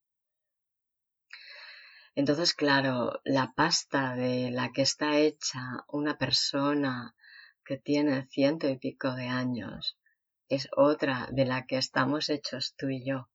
Entonces, 2.13 2.53
claro, 2.53 3.21
la 3.23 3.53
pasta 3.55 4.15
de 4.15 4.51
la 4.51 4.71
que 4.71 4.83
está 4.83 5.17
hecha 5.17 5.83
una 5.87 6.19
persona 6.19 7.15
que 7.65 7.77
tiene 7.77 8.27
ciento 8.27 8.69
y 8.69 8.77
pico 8.77 9.15
de 9.15 9.25
años 9.25 9.97
es 10.55 10.67
otra 10.75 11.29
de 11.31 11.45
la 11.45 11.65
que 11.65 11.77
estamos 11.77 12.29
hechos 12.29 12.75
tú 12.77 12.89
y 12.89 13.05
yo. 13.05 13.29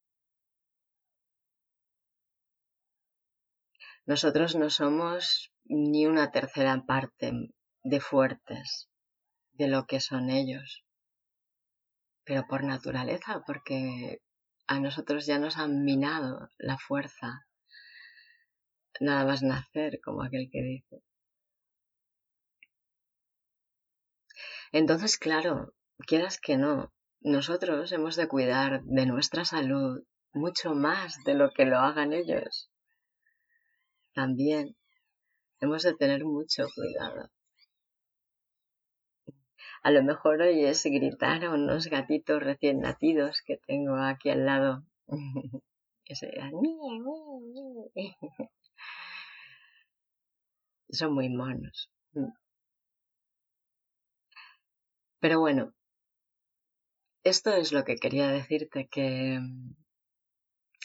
Nosotros 4.04 4.54
no 4.54 4.68
somos 4.68 5.50
ni 5.64 6.06
una 6.06 6.30
tercera 6.30 6.84
parte 6.86 7.32
de 7.82 8.00
fuertes 8.00 8.88
de 9.52 9.68
lo 9.68 9.86
que 9.86 10.00
son 10.00 10.28
ellos, 10.28 10.84
pero 12.24 12.46
por 12.46 12.62
naturaleza, 12.64 13.42
porque 13.46 14.20
a 14.66 14.78
nosotros 14.78 15.24
ya 15.24 15.38
nos 15.38 15.56
han 15.56 15.84
minado 15.84 16.50
la 16.58 16.76
fuerza 16.76 17.46
nada 19.00 19.24
más 19.24 19.42
nacer, 19.42 20.00
como 20.04 20.22
aquel 20.22 20.48
que 20.52 20.62
dice. 20.62 21.02
Entonces, 24.72 25.16
claro, 25.16 25.72
quieras 26.06 26.38
que 26.38 26.56
no, 26.56 26.92
nosotros 27.20 27.90
hemos 27.92 28.16
de 28.16 28.28
cuidar 28.28 28.82
de 28.84 29.06
nuestra 29.06 29.44
salud 29.44 30.02
mucho 30.32 30.74
más 30.74 31.22
de 31.24 31.34
lo 31.34 31.50
que 31.50 31.64
lo 31.64 31.78
hagan 31.78 32.12
ellos. 32.12 32.70
También 34.14 34.76
hemos 35.60 35.82
de 35.82 35.94
tener 35.94 36.24
mucho 36.24 36.66
cuidado. 36.74 37.30
A 39.82 39.90
lo 39.90 40.02
mejor 40.02 40.42
oyes 40.42 40.82
gritar 40.84 41.44
a 41.44 41.54
unos 41.54 41.86
gatitos 41.86 42.42
recién 42.42 42.80
nacidos 42.80 43.42
que 43.46 43.58
tengo 43.66 43.96
aquí 43.96 44.30
al 44.30 44.44
lado. 44.44 44.84
que 46.06 46.14
se 46.14 46.28
son 50.90 51.14
muy 51.14 51.28
monos. 51.28 51.90
Mm. 52.12 52.32
Pero 55.20 55.40
bueno, 55.40 55.74
esto 57.28 57.52
es 57.54 57.72
lo 57.72 57.84
que 57.84 57.96
quería 57.96 58.28
decirte, 58.28 58.88
que 58.88 59.38
mm, 59.40 59.74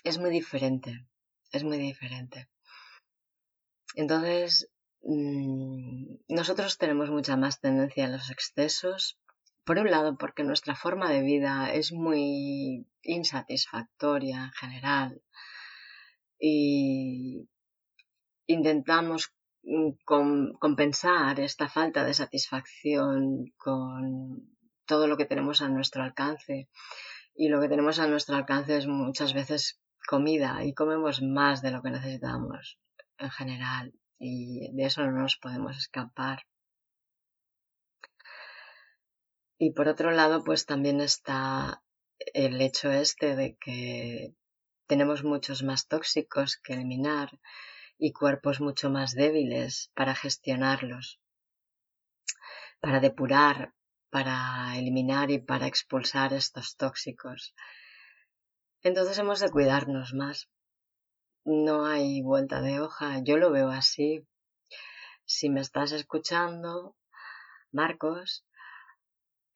es 0.04 0.18
muy 0.18 0.32
diferente, 0.32 1.06
es 1.52 1.64
muy 1.64 1.78
diferente. 1.78 2.50
Entonces, 3.96 4.70
mm, 5.04 6.16
nosotros 6.30 6.78
tenemos 6.78 7.10
mucha 7.10 7.38
más 7.38 7.60
tendencia 7.60 8.06
a 8.06 8.10
los 8.10 8.30
excesos, 8.32 9.20
por 9.64 9.78
un 9.78 9.92
lado 9.92 10.18
porque 10.18 10.44
nuestra 10.44 10.76
forma 10.76 11.12
de 11.12 11.22
vida 11.22 11.72
es 11.74 11.92
muy 11.92 12.88
insatisfactoria 13.04 14.46
en 14.46 14.52
general 14.54 15.22
y 16.40 17.48
intentamos 18.48 19.32
Mm, 19.64 19.92
compensar 20.60 21.40
esta 21.40 21.70
falta 21.70 22.04
de 22.04 22.16
satisfacción 22.16 23.46
con 23.58 24.51
todo 24.92 25.08
lo 25.08 25.16
que 25.16 25.26
tenemos 25.32 25.62
a 25.62 25.70
nuestro 25.70 26.04
alcance. 26.04 26.68
Y 27.34 27.48
lo 27.48 27.62
que 27.62 27.70
tenemos 27.70 27.98
a 28.00 28.08
nuestro 28.08 28.36
alcance 28.36 28.76
es 28.76 28.88
muchas 28.88 29.34
veces 29.34 29.80
comida 30.06 30.66
y 30.66 30.74
comemos 30.74 31.22
más 31.22 31.62
de 31.62 31.72
lo 31.72 31.82
que 31.82 31.92
necesitamos 31.92 32.78
en 33.18 33.32
general 33.32 33.94
y 34.20 34.70
de 34.76 34.84
eso 34.84 35.06
no 35.06 35.14
nos 35.14 35.38
podemos 35.38 35.78
escapar. 35.78 36.44
Y 39.58 39.72
por 39.72 39.88
otro 39.88 40.12
lado, 40.12 40.44
pues 40.44 40.66
también 40.66 41.00
está 41.00 41.82
el 42.34 42.60
hecho 42.60 42.92
este 42.92 43.38
de 43.38 43.56
que 43.56 44.36
tenemos 44.88 45.24
muchos 45.24 45.64
más 45.64 45.88
tóxicos 45.88 46.58
que 46.58 46.74
eliminar 46.74 47.40
y 47.98 48.12
cuerpos 48.12 48.60
mucho 48.60 48.90
más 48.90 49.14
débiles 49.14 49.90
para 49.96 50.16
gestionarlos, 50.16 51.22
para 52.82 53.00
depurar, 53.00 53.74
para 54.12 54.78
eliminar 54.78 55.32
y 55.32 55.40
para 55.40 55.68
expulsar 55.68 56.34
estos 56.34 56.76
tóxicos. 56.76 57.56
Entonces 58.84 59.18
hemos 59.18 59.40
de 59.40 59.50
cuidarnos 59.50 60.14
más. 60.14 60.50
No 61.46 61.86
hay 61.86 62.22
vuelta 62.22 62.62
de 62.62 62.80
hoja, 62.82 63.24
yo 63.24 63.38
lo 63.38 63.52
veo 63.52 63.70
así. 63.70 64.28
Si 65.26 65.50
me 65.50 65.62
estás 65.62 65.92
escuchando, 65.94 66.96
Marcos, 67.72 68.46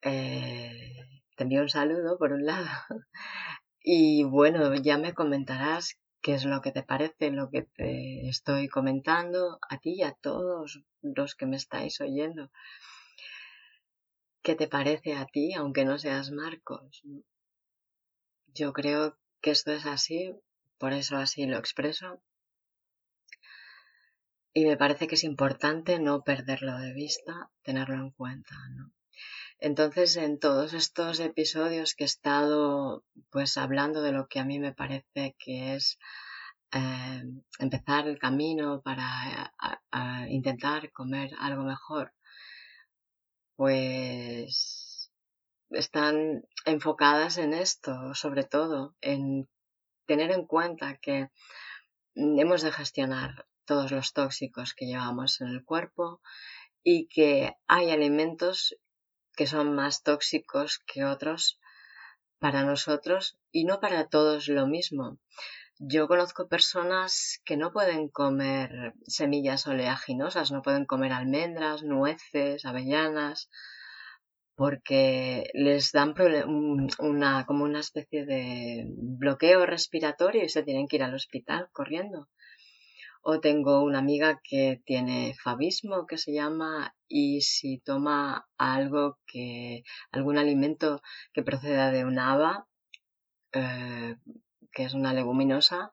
eh, 0.02 0.96
te 1.36 1.44
envío 1.44 1.60
un 1.60 1.68
saludo 1.68 2.18
por 2.18 2.32
un 2.32 2.46
lado. 2.46 2.66
Y 3.88 4.24
bueno, 4.24 4.74
ya 4.74 4.98
me 4.98 5.14
comentarás 5.14 5.96
qué 6.20 6.34
es 6.34 6.44
lo 6.44 6.60
que 6.60 6.72
te 6.72 6.82
parece, 6.82 7.30
lo 7.30 7.50
que 7.50 7.62
te 7.62 8.28
estoy 8.28 8.66
comentando 8.66 9.60
a 9.70 9.78
ti 9.78 9.98
y 9.98 10.02
a 10.02 10.10
todos 10.10 10.82
los 11.02 11.36
que 11.36 11.46
me 11.46 11.54
estáis 11.54 12.00
oyendo. 12.00 12.50
¿Qué 14.46 14.54
te 14.54 14.68
parece 14.68 15.12
a 15.14 15.26
ti, 15.26 15.54
aunque 15.54 15.84
no 15.84 15.98
seas 15.98 16.30
Marcos? 16.30 17.02
Yo 18.54 18.72
creo 18.72 19.18
que 19.40 19.50
esto 19.50 19.72
es 19.72 19.86
así, 19.86 20.36
por 20.78 20.92
eso 20.92 21.16
así 21.16 21.46
lo 21.46 21.58
expreso. 21.58 22.22
Y 24.54 24.66
me 24.66 24.76
parece 24.76 25.08
que 25.08 25.16
es 25.16 25.24
importante 25.24 25.98
no 25.98 26.22
perderlo 26.22 26.78
de 26.78 26.92
vista, 26.92 27.50
tenerlo 27.64 27.96
en 27.96 28.10
cuenta, 28.12 28.54
¿no? 28.76 28.92
Entonces, 29.58 30.14
en 30.14 30.38
todos 30.38 30.74
estos 30.74 31.18
episodios 31.18 31.96
que 31.96 32.04
he 32.04 32.06
estado 32.06 33.04
pues 33.30 33.56
hablando 33.56 34.00
de 34.00 34.12
lo 34.12 34.28
que 34.28 34.38
a 34.38 34.44
mí 34.44 34.60
me 34.60 34.72
parece 34.72 35.34
que 35.40 35.74
es 35.74 35.98
eh, 36.70 37.24
empezar 37.58 38.06
el 38.06 38.20
camino 38.20 38.80
para 38.80 39.52
intentar 40.28 40.92
comer 40.92 41.32
algo 41.40 41.64
mejor, 41.64 42.12
pues 43.56 45.10
están 45.70 46.46
enfocadas 46.64 47.38
en 47.38 47.54
esto, 47.54 48.14
sobre 48.14 48.44
todo, 48.44 48.94
en 49.00 49.48
tener 50.06 50.30
en 50.30 50.46
cuenta 50.46 50.96
que 50.98 51.30
hemos 52.14 52.62
de 52.62 52.72
gestionar 52.72 53.46
todos 53.64 53.90
los 53.90 54.12
tóxicos 54.12 54.74
que 54.74 54.86
llevamos 54.86 55.40
en 55.40 55.48
el 55.48 55.64
cuerpo 55.64 56.20
y 56.82 57.08
que 57.08 57.56
hay 57.66 57.90
alimentos 57.90 58.76
que 59.34 59.46
son 59.46 59.74
más 59.74 60.02
tóxicos 60.02 60.78
que 60.86 61.04
otros 61.04 61.58
para 62.38 62.62
nosotros 62.62 63.38
y 63.50 63.64
no 63.64 63.80
para 63.80 64.08
todos 64.08 64.48
lo 64.48 64.66
mismo. 64.66 65.18
Yo 65.78 66.08
conozco 66.08 66.48
personas 66.48 67.42
que 67.44 67.58
no 67.58 67.70
pueden 67.70 68.08
comer 68.08 68.94
semillas 69.06 69.66
oleaginosas, 69.66 70.50
no 70.50 70.62
pueden 70.62 70.86
comer 70.86 71.12
almendras, 71.12 71.82
nueces, 71.82 72.64
avellanas, 72.64 73.50
porque 74.54 75.50
les 75.52 75.92
dan 75.92 76.14
una, 76.98 77.44
como 77.44 77.64
una 77.64 77.80
especie 77.80 78.24
de 78.24 78.86
bloqueo 78.88 79.66
respiratorio 79.66 80.44
y 80.44 80.48
se 80.48 80.62
tienen 80.62 80.88
que 80.88 80.96
ir 80.96 81.02
al 81.02 81.14
hospital 81.14 81.68
corriendo. 81.72 82.30
O 83.20 83.40
tengo 83.40 83.82
una 83.82 83.98
amiga 83.98 84.40
que 84.42 84.80
tiene 84.86 85.34
fabismo, 85.42 86.06
que 86.06 86.16
se 86.16 86.32
llama, 86.32 86.94
y 87.06 87.42
si 87.42 87.80
toma 87.80 88.48
algo 88.56 89.18
que, 89.26 89.82
algún 90.10 90.38
alimento 90.38 91.02
que 91.34 91.42
proceda 91.42 91.90
de 91.90 92.06
una 92.06 92.32
haba, 92.32 92.66
eh, 93.52 94.16
que 94.76 94.84
es 94.84 94.92
una 94.92 95.14
leguminosa, 95.14 95.90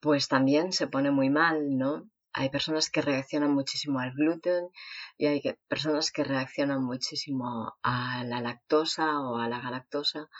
pues 0.00 0.26
también 0.26 0.72
se 0.72 0.86
pone 0.86 1.10
muy 1.10 1.28
mal, 1.28 1.76
¿no? 1.76 2.08
Hay 2.32 2.48
personas 2.48 2.88
que 2.88 3.02
reaccionan 3.02 3.52
muchísimo 3.52 4.00
al 4.00 4.12
gluten 4.12 4.70
y 5.18 5.26
hay 5.26 5.42
personas 5.68 6.10
que 6.10 6.24
reaccionan 6.24 6.82
muchísimo 6.82 7.74
a 7.82 8.24
la 8.24 8.40
lactosa 8.40 9.20
o 9.20 9.36
a 9.36 9.48
la 9.48 9.60
galactosa. 9.60 10.30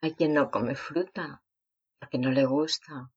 Hay 0.00 0.14
quien 0.14 0.32
no 0.32 0.50
come 0.50 0.76
fruta 0.76 1.42
porque 1.98 2.16
no 2.16 2.30
le 2.30 2.46
gusta, 2.46 3.10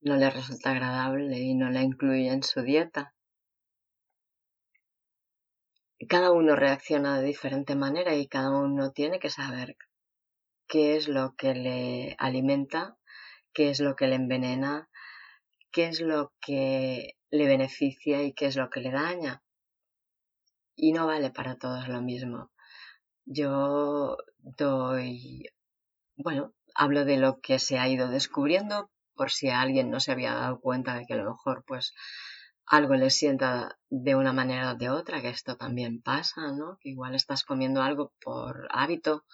no 0.00 0.16
le 0.16 0.30
resulta 0.30 0.70
agradable 0.70 1.38
y 1.40 1.54
no 1.54 1.68
la 1.68 1.82
incluye 1.82 2.32
en 2.32 2.42
su 2.42 2.62
dieta. 2.62 3.14
Cada 6.08 6.30
uno 6.32 6.56
reacciona 6.56 7.18
de 7.18 7.26
diferente 7.26 7.74
manera 7.74 8.14
y 8.14 8.26
cada 8.26 8.50
uno 8.50 8.92
tiene 8.92 9.18
que 9.18 9.28
saber 9.28 9.76
qué 10.68 10.96
es 10.96 11.08
lo 11.08 11.34
que 11.34 11.54
le 11.54 12.14
alimenta, 12.18 12.96
qué 13.52 13.70
es 13.70 13.80
lo 13.80 13.96
que 13.96 14.06
le 14.06 14.16
envenena, 14.16 14.88
qué 15.72 15.88
es 15.88 16.00
lo 16.00 16.32
que 16.40 17.16
le 17.30 17.46
beneficia 17.46 18.22
y 18.22 18.32
qué 18.32 18.46
es 18.46 18.56
lo 18.56 18.70
que 18.70 18.80
le 18.80 18.90
daña. 18.90 19.42
Y 20.76 20.92
no 20.92 21.06
vale 21.06 21.30
para 21.30 21.56
todos 21.56 21.88
lo 21.88 22.00
mismo. 22.02 22.50
Yo 23.24 24.16
doy, 24.38 25.44
bueno, 26.16 26.54
hablo 26.74 27.04
de 27.04 27.16
lo 27.16 27.40
que 27.40 27.58
se 27.58 27.78
ha 27.78 27.88
ido 27.88 28.08
descubriendo 28.08 28.90
por 29.14 29.30
si 29.30 29.48
alguien 29.48 29.90
no 29.90 29.98
se 29.98 30.12
había 30.12 30.34
dado 30.34 30.60
cuenta 30.60 30.94
de 30.94 31.04
que 31.04 31.14
a 31.14 31.16
lo 31.16 31.30
mejor 31.30 31.64
pues 31.66 31.92
algo 32.64 32.94
le 32.94 33.10
sienta 33.10 33.78
de 33.88 34.14
una 34.14 34.32
manera 34.32 34.72
o 34.72 34.74
de 34.76 34.90
otra, 34.90 35.20
que 35.22 35.30
esto 35.30 35.56
también 35.56 36.02
pasa, 36.02 36.52
¿no? 36.52 36.78
Que 36.80 36.90
igual 36.90 37.14
estás 37.14 37.42
comiendo 37.42 37.82
algo 37.82 38.12
por 38.20 38.68
hábito, 38.70 39.24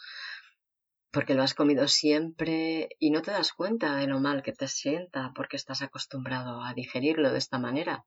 porque 1.14 1.34
lo 1.34 1.44
has 1.44 1.54
comido 1.54 1.86
siempre 1.86 2.88
y 2.98 3.12
no 3.12 3.22
te 3.22 3.30
das 3.30 3.52
cuenta 3.52 3.94
de 3.94 4.08
lo 4.08 4.18
mal 4.18 4.42
que 4.42 4.52
te 4.52 4.66
sienta 4.66 5.32
porque 5.34 5.56
estás 5.56 5.80
acostumbrado 5.80 6.62
a 6.64 6.74
digerirlo 6.74 7.30
de 7.30 7.38
esta 7.38 7.60
manera. 7.60 8.04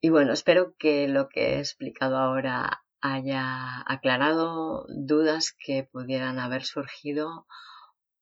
Y 0.00 0.08
bueno, 0.08 0.32
espero 0.32 0.74
que 0.78 1.08
lo 1.08 1.28
que 1.28 1.56
he 1.56 1.58
explicado 1.58 2.16
ahora 2.16 2.84
haya 3.02 3.82
aclarado 3.86 4.86
dudas 4.88 5.54
que 5.58 5.84
pudieran 5.84 6.38
haber 6.38 6.64
surgido 6.64 7.46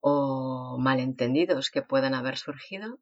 o 0.00 0.76
malentendidos 0.80 1.70
que 1.70 1.82
puedan 1.82 2.14
haber 2.14 2.36
surgido. 2.36 2.98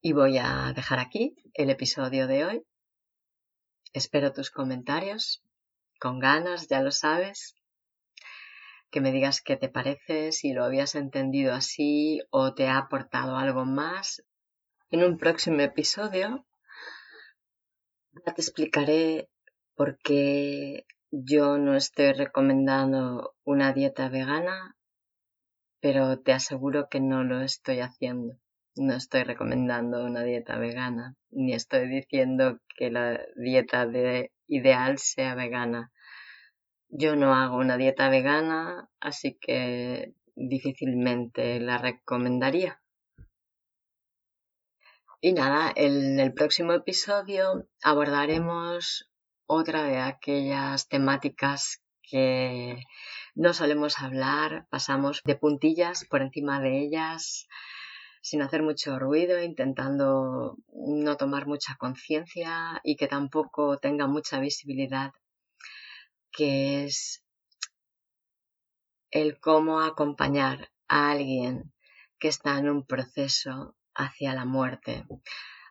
Y 0.00 0.14
voy 0.14 0.38
a 0.38 0.72
dejar 0.74 0.98
aquí 0.98 1.36
el 1.52 1.68
episodio 1.68 2.26
de 2.26 2.46
hoy. 2.46 2.66
Espero 3.92 4.32
tus 4.32 4.50
comentarios 4.50 5.42
con 6.00 6.18
ganas, 6.18 6.66
ya 6.68 6.80
lo 6.80 6.90
sabes. 6.90 7.54
Que 8.90 9.00
me 9.00 9.12
digas 9.12 9.40
qué 9.40 9.56
te 9.56 9.68
parece, 9.68 10.32
si 10.32 10.52
lo 10.52 10.64
habías 10.64 10.96
entendido 10.96 11.54
así 11.54 12.22
o 12.30 12.54
te 12.54 12.66
ha 12.66 12.78
aportado 12.78 13.36
algo 13.36 13.64
más. 13.64 14.24
En 14.90 15.04
un 15.04 15.18
próximo 15.18 15.60
episodio 15.60 16.44
ya 18.26 18.34
te 18.34 18.40
explicaré 18.42 19.28
por 19.76 19.98
qué 19.98 20.84
yo 21.12 21.58
no 21.58 21.76
estoy 21.76 22.12
recomendando 22.12 23.34
una 23.44 23.72
dieta 23.72 24.08
vegana, 24.08 24.76
pero 25.80 26.18
te 26.18 26.32
aseguro 26.32 26.88
que 26.88 27.00
no 27.00 27.24
lo 27.24 27.40
estoy 27.40 27.80
haciendo. 27.80 28.34
No 28.76 28.94
estoy 28.94 29.24
recomendando 29.24 30.04
una 30.04 30.22
dieta 30.22 30.58
vegana, 30.58 31.16
ni 31.30 31.52
estoy 31.52 31.88
diciendo 31.88 32.58
que 32.76 32.90
la 32.90 33.20
dieta 33.36 33.86
de 33.86 34.32
ideal 34.50 34.98
sea 34.98 35.34
vegana. 35.34 35.92
Yo 36.88 37.16
no 37.16 37.34
hago 37.34 37.56
una 37.56 37.76
dieta 37.76 38.10
vegana, 38.10 38.90
así 39.00 39.38
que 39.40 40.14
difícilmente 40.34 41.60
la 41.60 41.78
recomendaría. 41.78 42.82
Y 45.20 45.32
nada, 45.32 45.72
en 45.76 46.18
el 46.18 46.32
próximo 46.32 46.72
episodio 46.72 47.68
abordaremos 47.82 49.10
otra 49.46 49.84
de 49.84 49.98
aquellas 49.98 50.88
temáticas 50.88 51.82
que 52.02 52.84
no 53.34 53.52
solemos 53.52 54.00
hablar, 54.00 54.66
pasamos 54.70 55.22
de 55.24 55.36
puntillas 55.36 56.04
por 56.06 56.22
encima 56.22 56.60
de 56.60 56.80
ellas 56.80 57.46
sin 58.20 58.42
hacer 58.42 58.62
mucho 58.62 58.98
ruido, 58.98 59.42
intentando 59.42 60.56
no 60.72 61.16
tomar 61.16 61.46
mucha 61.46 61.76
conciencia 61.76 62.80
y 62.84 62.96
que 62.96 63.08
tampoco 63.08 63.78
tenga 63.78 64.06
mucha 64.06 64.40
visibilidad, 64.40 65.12
que 66.30 66.84
es 66.84 67.22
el 69.10 69.40
cómo 69.40 69.80
acompañar 69.80 70.70
a 70.88 71.10
alguien 71.10 71.72
que 72.18 72.28
está 72.28 72.58
en 72.58 72.68
un 72.68 72.86
proceso 72.86 73.74
hacia 73.94 74.34
la 74.34 74.44
muerte. 74.44 75.04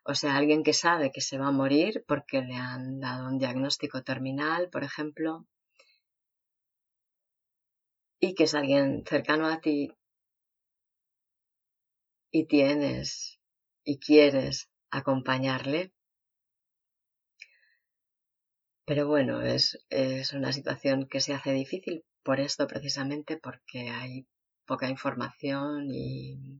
O 0.03 0.15
sea, 0.15 0.35
alguien 0.35 0.63
que 0.63 0.73
sabe 0.73 1.11
que 1.11 1.21
se 1.21 1.37
va 1.37 1.47
a 1.47 1.51
morir 1.51 2.03
porque 2.07 2.41
le 2.41 2.55
han 2.55 2.99
dado 2.99 3.27
un 3.27 3.37
diagnóstico 3.37 4.01
terminal, 4.03 4.69
por 4.69 4.83
ejemplo, 4.83 5.45
y 8.19 8.33
que 8.33 8.45
es 8.45 8.55
alguien 8.55 9.03
cercano 9.05 9.47
a 9.47 9.61
ti 9.61 9.93
y 12.31 12.45
tienes 12.45 13.39
y 13.83 13.99
quieres 13.99 14.69
acompañarle. 14.91 15.93
Pero 18.85 19.07
bueno, 19.07 19.41
es, 19.41 19.85
es 19.89 20.33
una 20.33 20.51
situación 20.51 21.07
que 21.07 21.21
se 21.21 21.33
hace 21.33 21.53
difícil 21.53 22.03
por 22.23 22.39
esto 22.39 22.67
precisamente 22.67 23.37
porque 23.37 23.89
hay 23.89 24.27
poca 24.65 24.89
información 24.89 25.89
y 25.91 26.59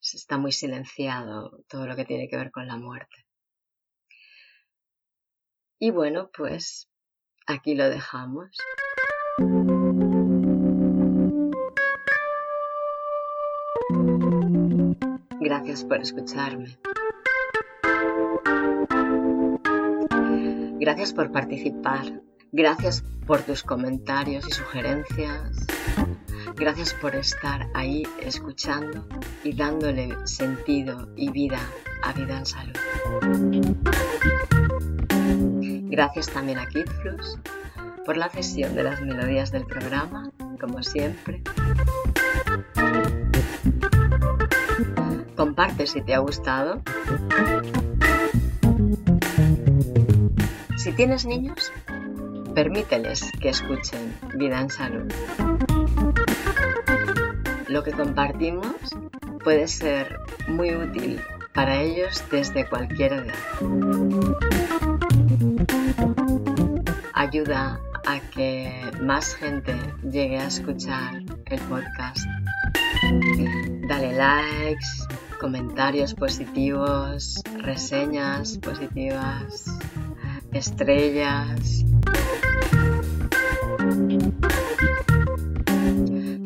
está 0.00 0.38
muy 0.38 0.52
silenciado 0.52 1.62
todo 1.68 1.86
lo 1.86 1.96
que 1.96 2.04
tiene 2.04 2.28
que 2.28 2.36
ver 2.36 2.50
con 2.50 2.66
la 2.66 2.76
muerte. 2.76 3.26
Y 5.78 5.90
bueno, 5.90 6.30
pues 6.36 6.88
aquí 7.46 7.74
lo 7.74 7.88
dejamos. 7.88 8.56
Gracias 15.44 15.84
por 15.84 16.00
escucharme. 16.00 16.78
Gracias 20.80 21.12
por 21.12 21.30
participar. 21.32 22.22
Gracias 22.50 23.02
por 23.26 23.42
tus 23.42 23.62
comentarios 23.62 24.48
y 24.48 24.52
sugerencias. 24.52 25.66
Gracias 26.56 26.94
por 26.94 27.14
estar 27.14 27.68
ahí 27.74 28.04
escuchando 28.22 29.06
y 29.42 29.52
dándole 29.54 30.16
sentido 30.26 31.10
y 31.14 31.30
vida 31.30 31.60
a 32.02 32.14
Vida 32.14 32.38
en 32.38 32.46
Salud. 32.46 32.76
Gracias 35.90 36.30
también 36.30 36.58
a 36.58 36.66
KidFlux 36.66 37.38
por 38.06 38.16
la 38.16 38.30
cesión 38.30 38.74
de 38.74 38.84
las 38.84 39.02
melodías 39.02 39.52
del 39.52 39.66
programa, 39.66 40.30
como 40.58 40.82
siempre. 40.82 41.42
Comparte 45.44 45.86
si 45.86 46.00
te 46.00 46.14
ha 46.14 46.20
gustado. 46.20 46.80
Si 50.78 50.92
tienes 50.92 51.26
niños, 51.26 51.70
permíteles 52.54 53.30
que 53.40 53.50
escuchen 53.50 54.16
Vida 54.36 54.58
en 54.60 54.70
Salud 54.70 55.12
lo 57.74 57.82
que 57.82 57.90
compartimos 57.90 58.68
puede 59.42 59.66
ser 59.66 60.20
muy 60.46 60.74
útil 60.76 61.20
para 61.52 61.80
ellos 61.80 62.24
desde 62.30 62.68
cualquier 62.68 63.12
edad. 63.12 63.34
Ayuda 67.12 67.80
a 68.06 68.20
que 68.30 68.92
más 69.02 69.34
gente 69.34 69.74
llegue 70.08 70.38
a 70.38 70.46
escuchar 70.46 71.22
el 71.46 71.60
podcast. 71.62 72.24
Dale 73.88 74.16
likes, 74.16 74.86
comentarios 75.40 76.14
positivos, 76.14 77.42
reseñas 77.58 78.58
positivas, 78.58 79.66
estrellas. 80.52 81.84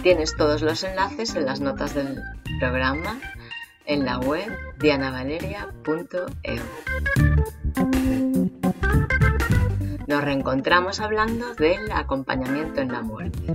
Tienes 0.03 0.37
todos 0.37 0.61
los 0.63 0.85
enlaces 0.85 1.35
en 1.35 1.47
las 1.47 1.61
notas 1.61 1.95
del 1.95 2.21
programa 2.61 3.19
en 3.87 4.05
la 4.05 4.19
web 4.19 4.51
dianavaleria.eu. 4.79 6.63
Nos 10.07 10.23
reencontramos 10.23 11.01
hablando 11.01 11.55
del 11.55 11.91
acompañamiento 11.91 12.83
en 12.83 12.93
la 12.93 13.01
muerte. 13.01 13.55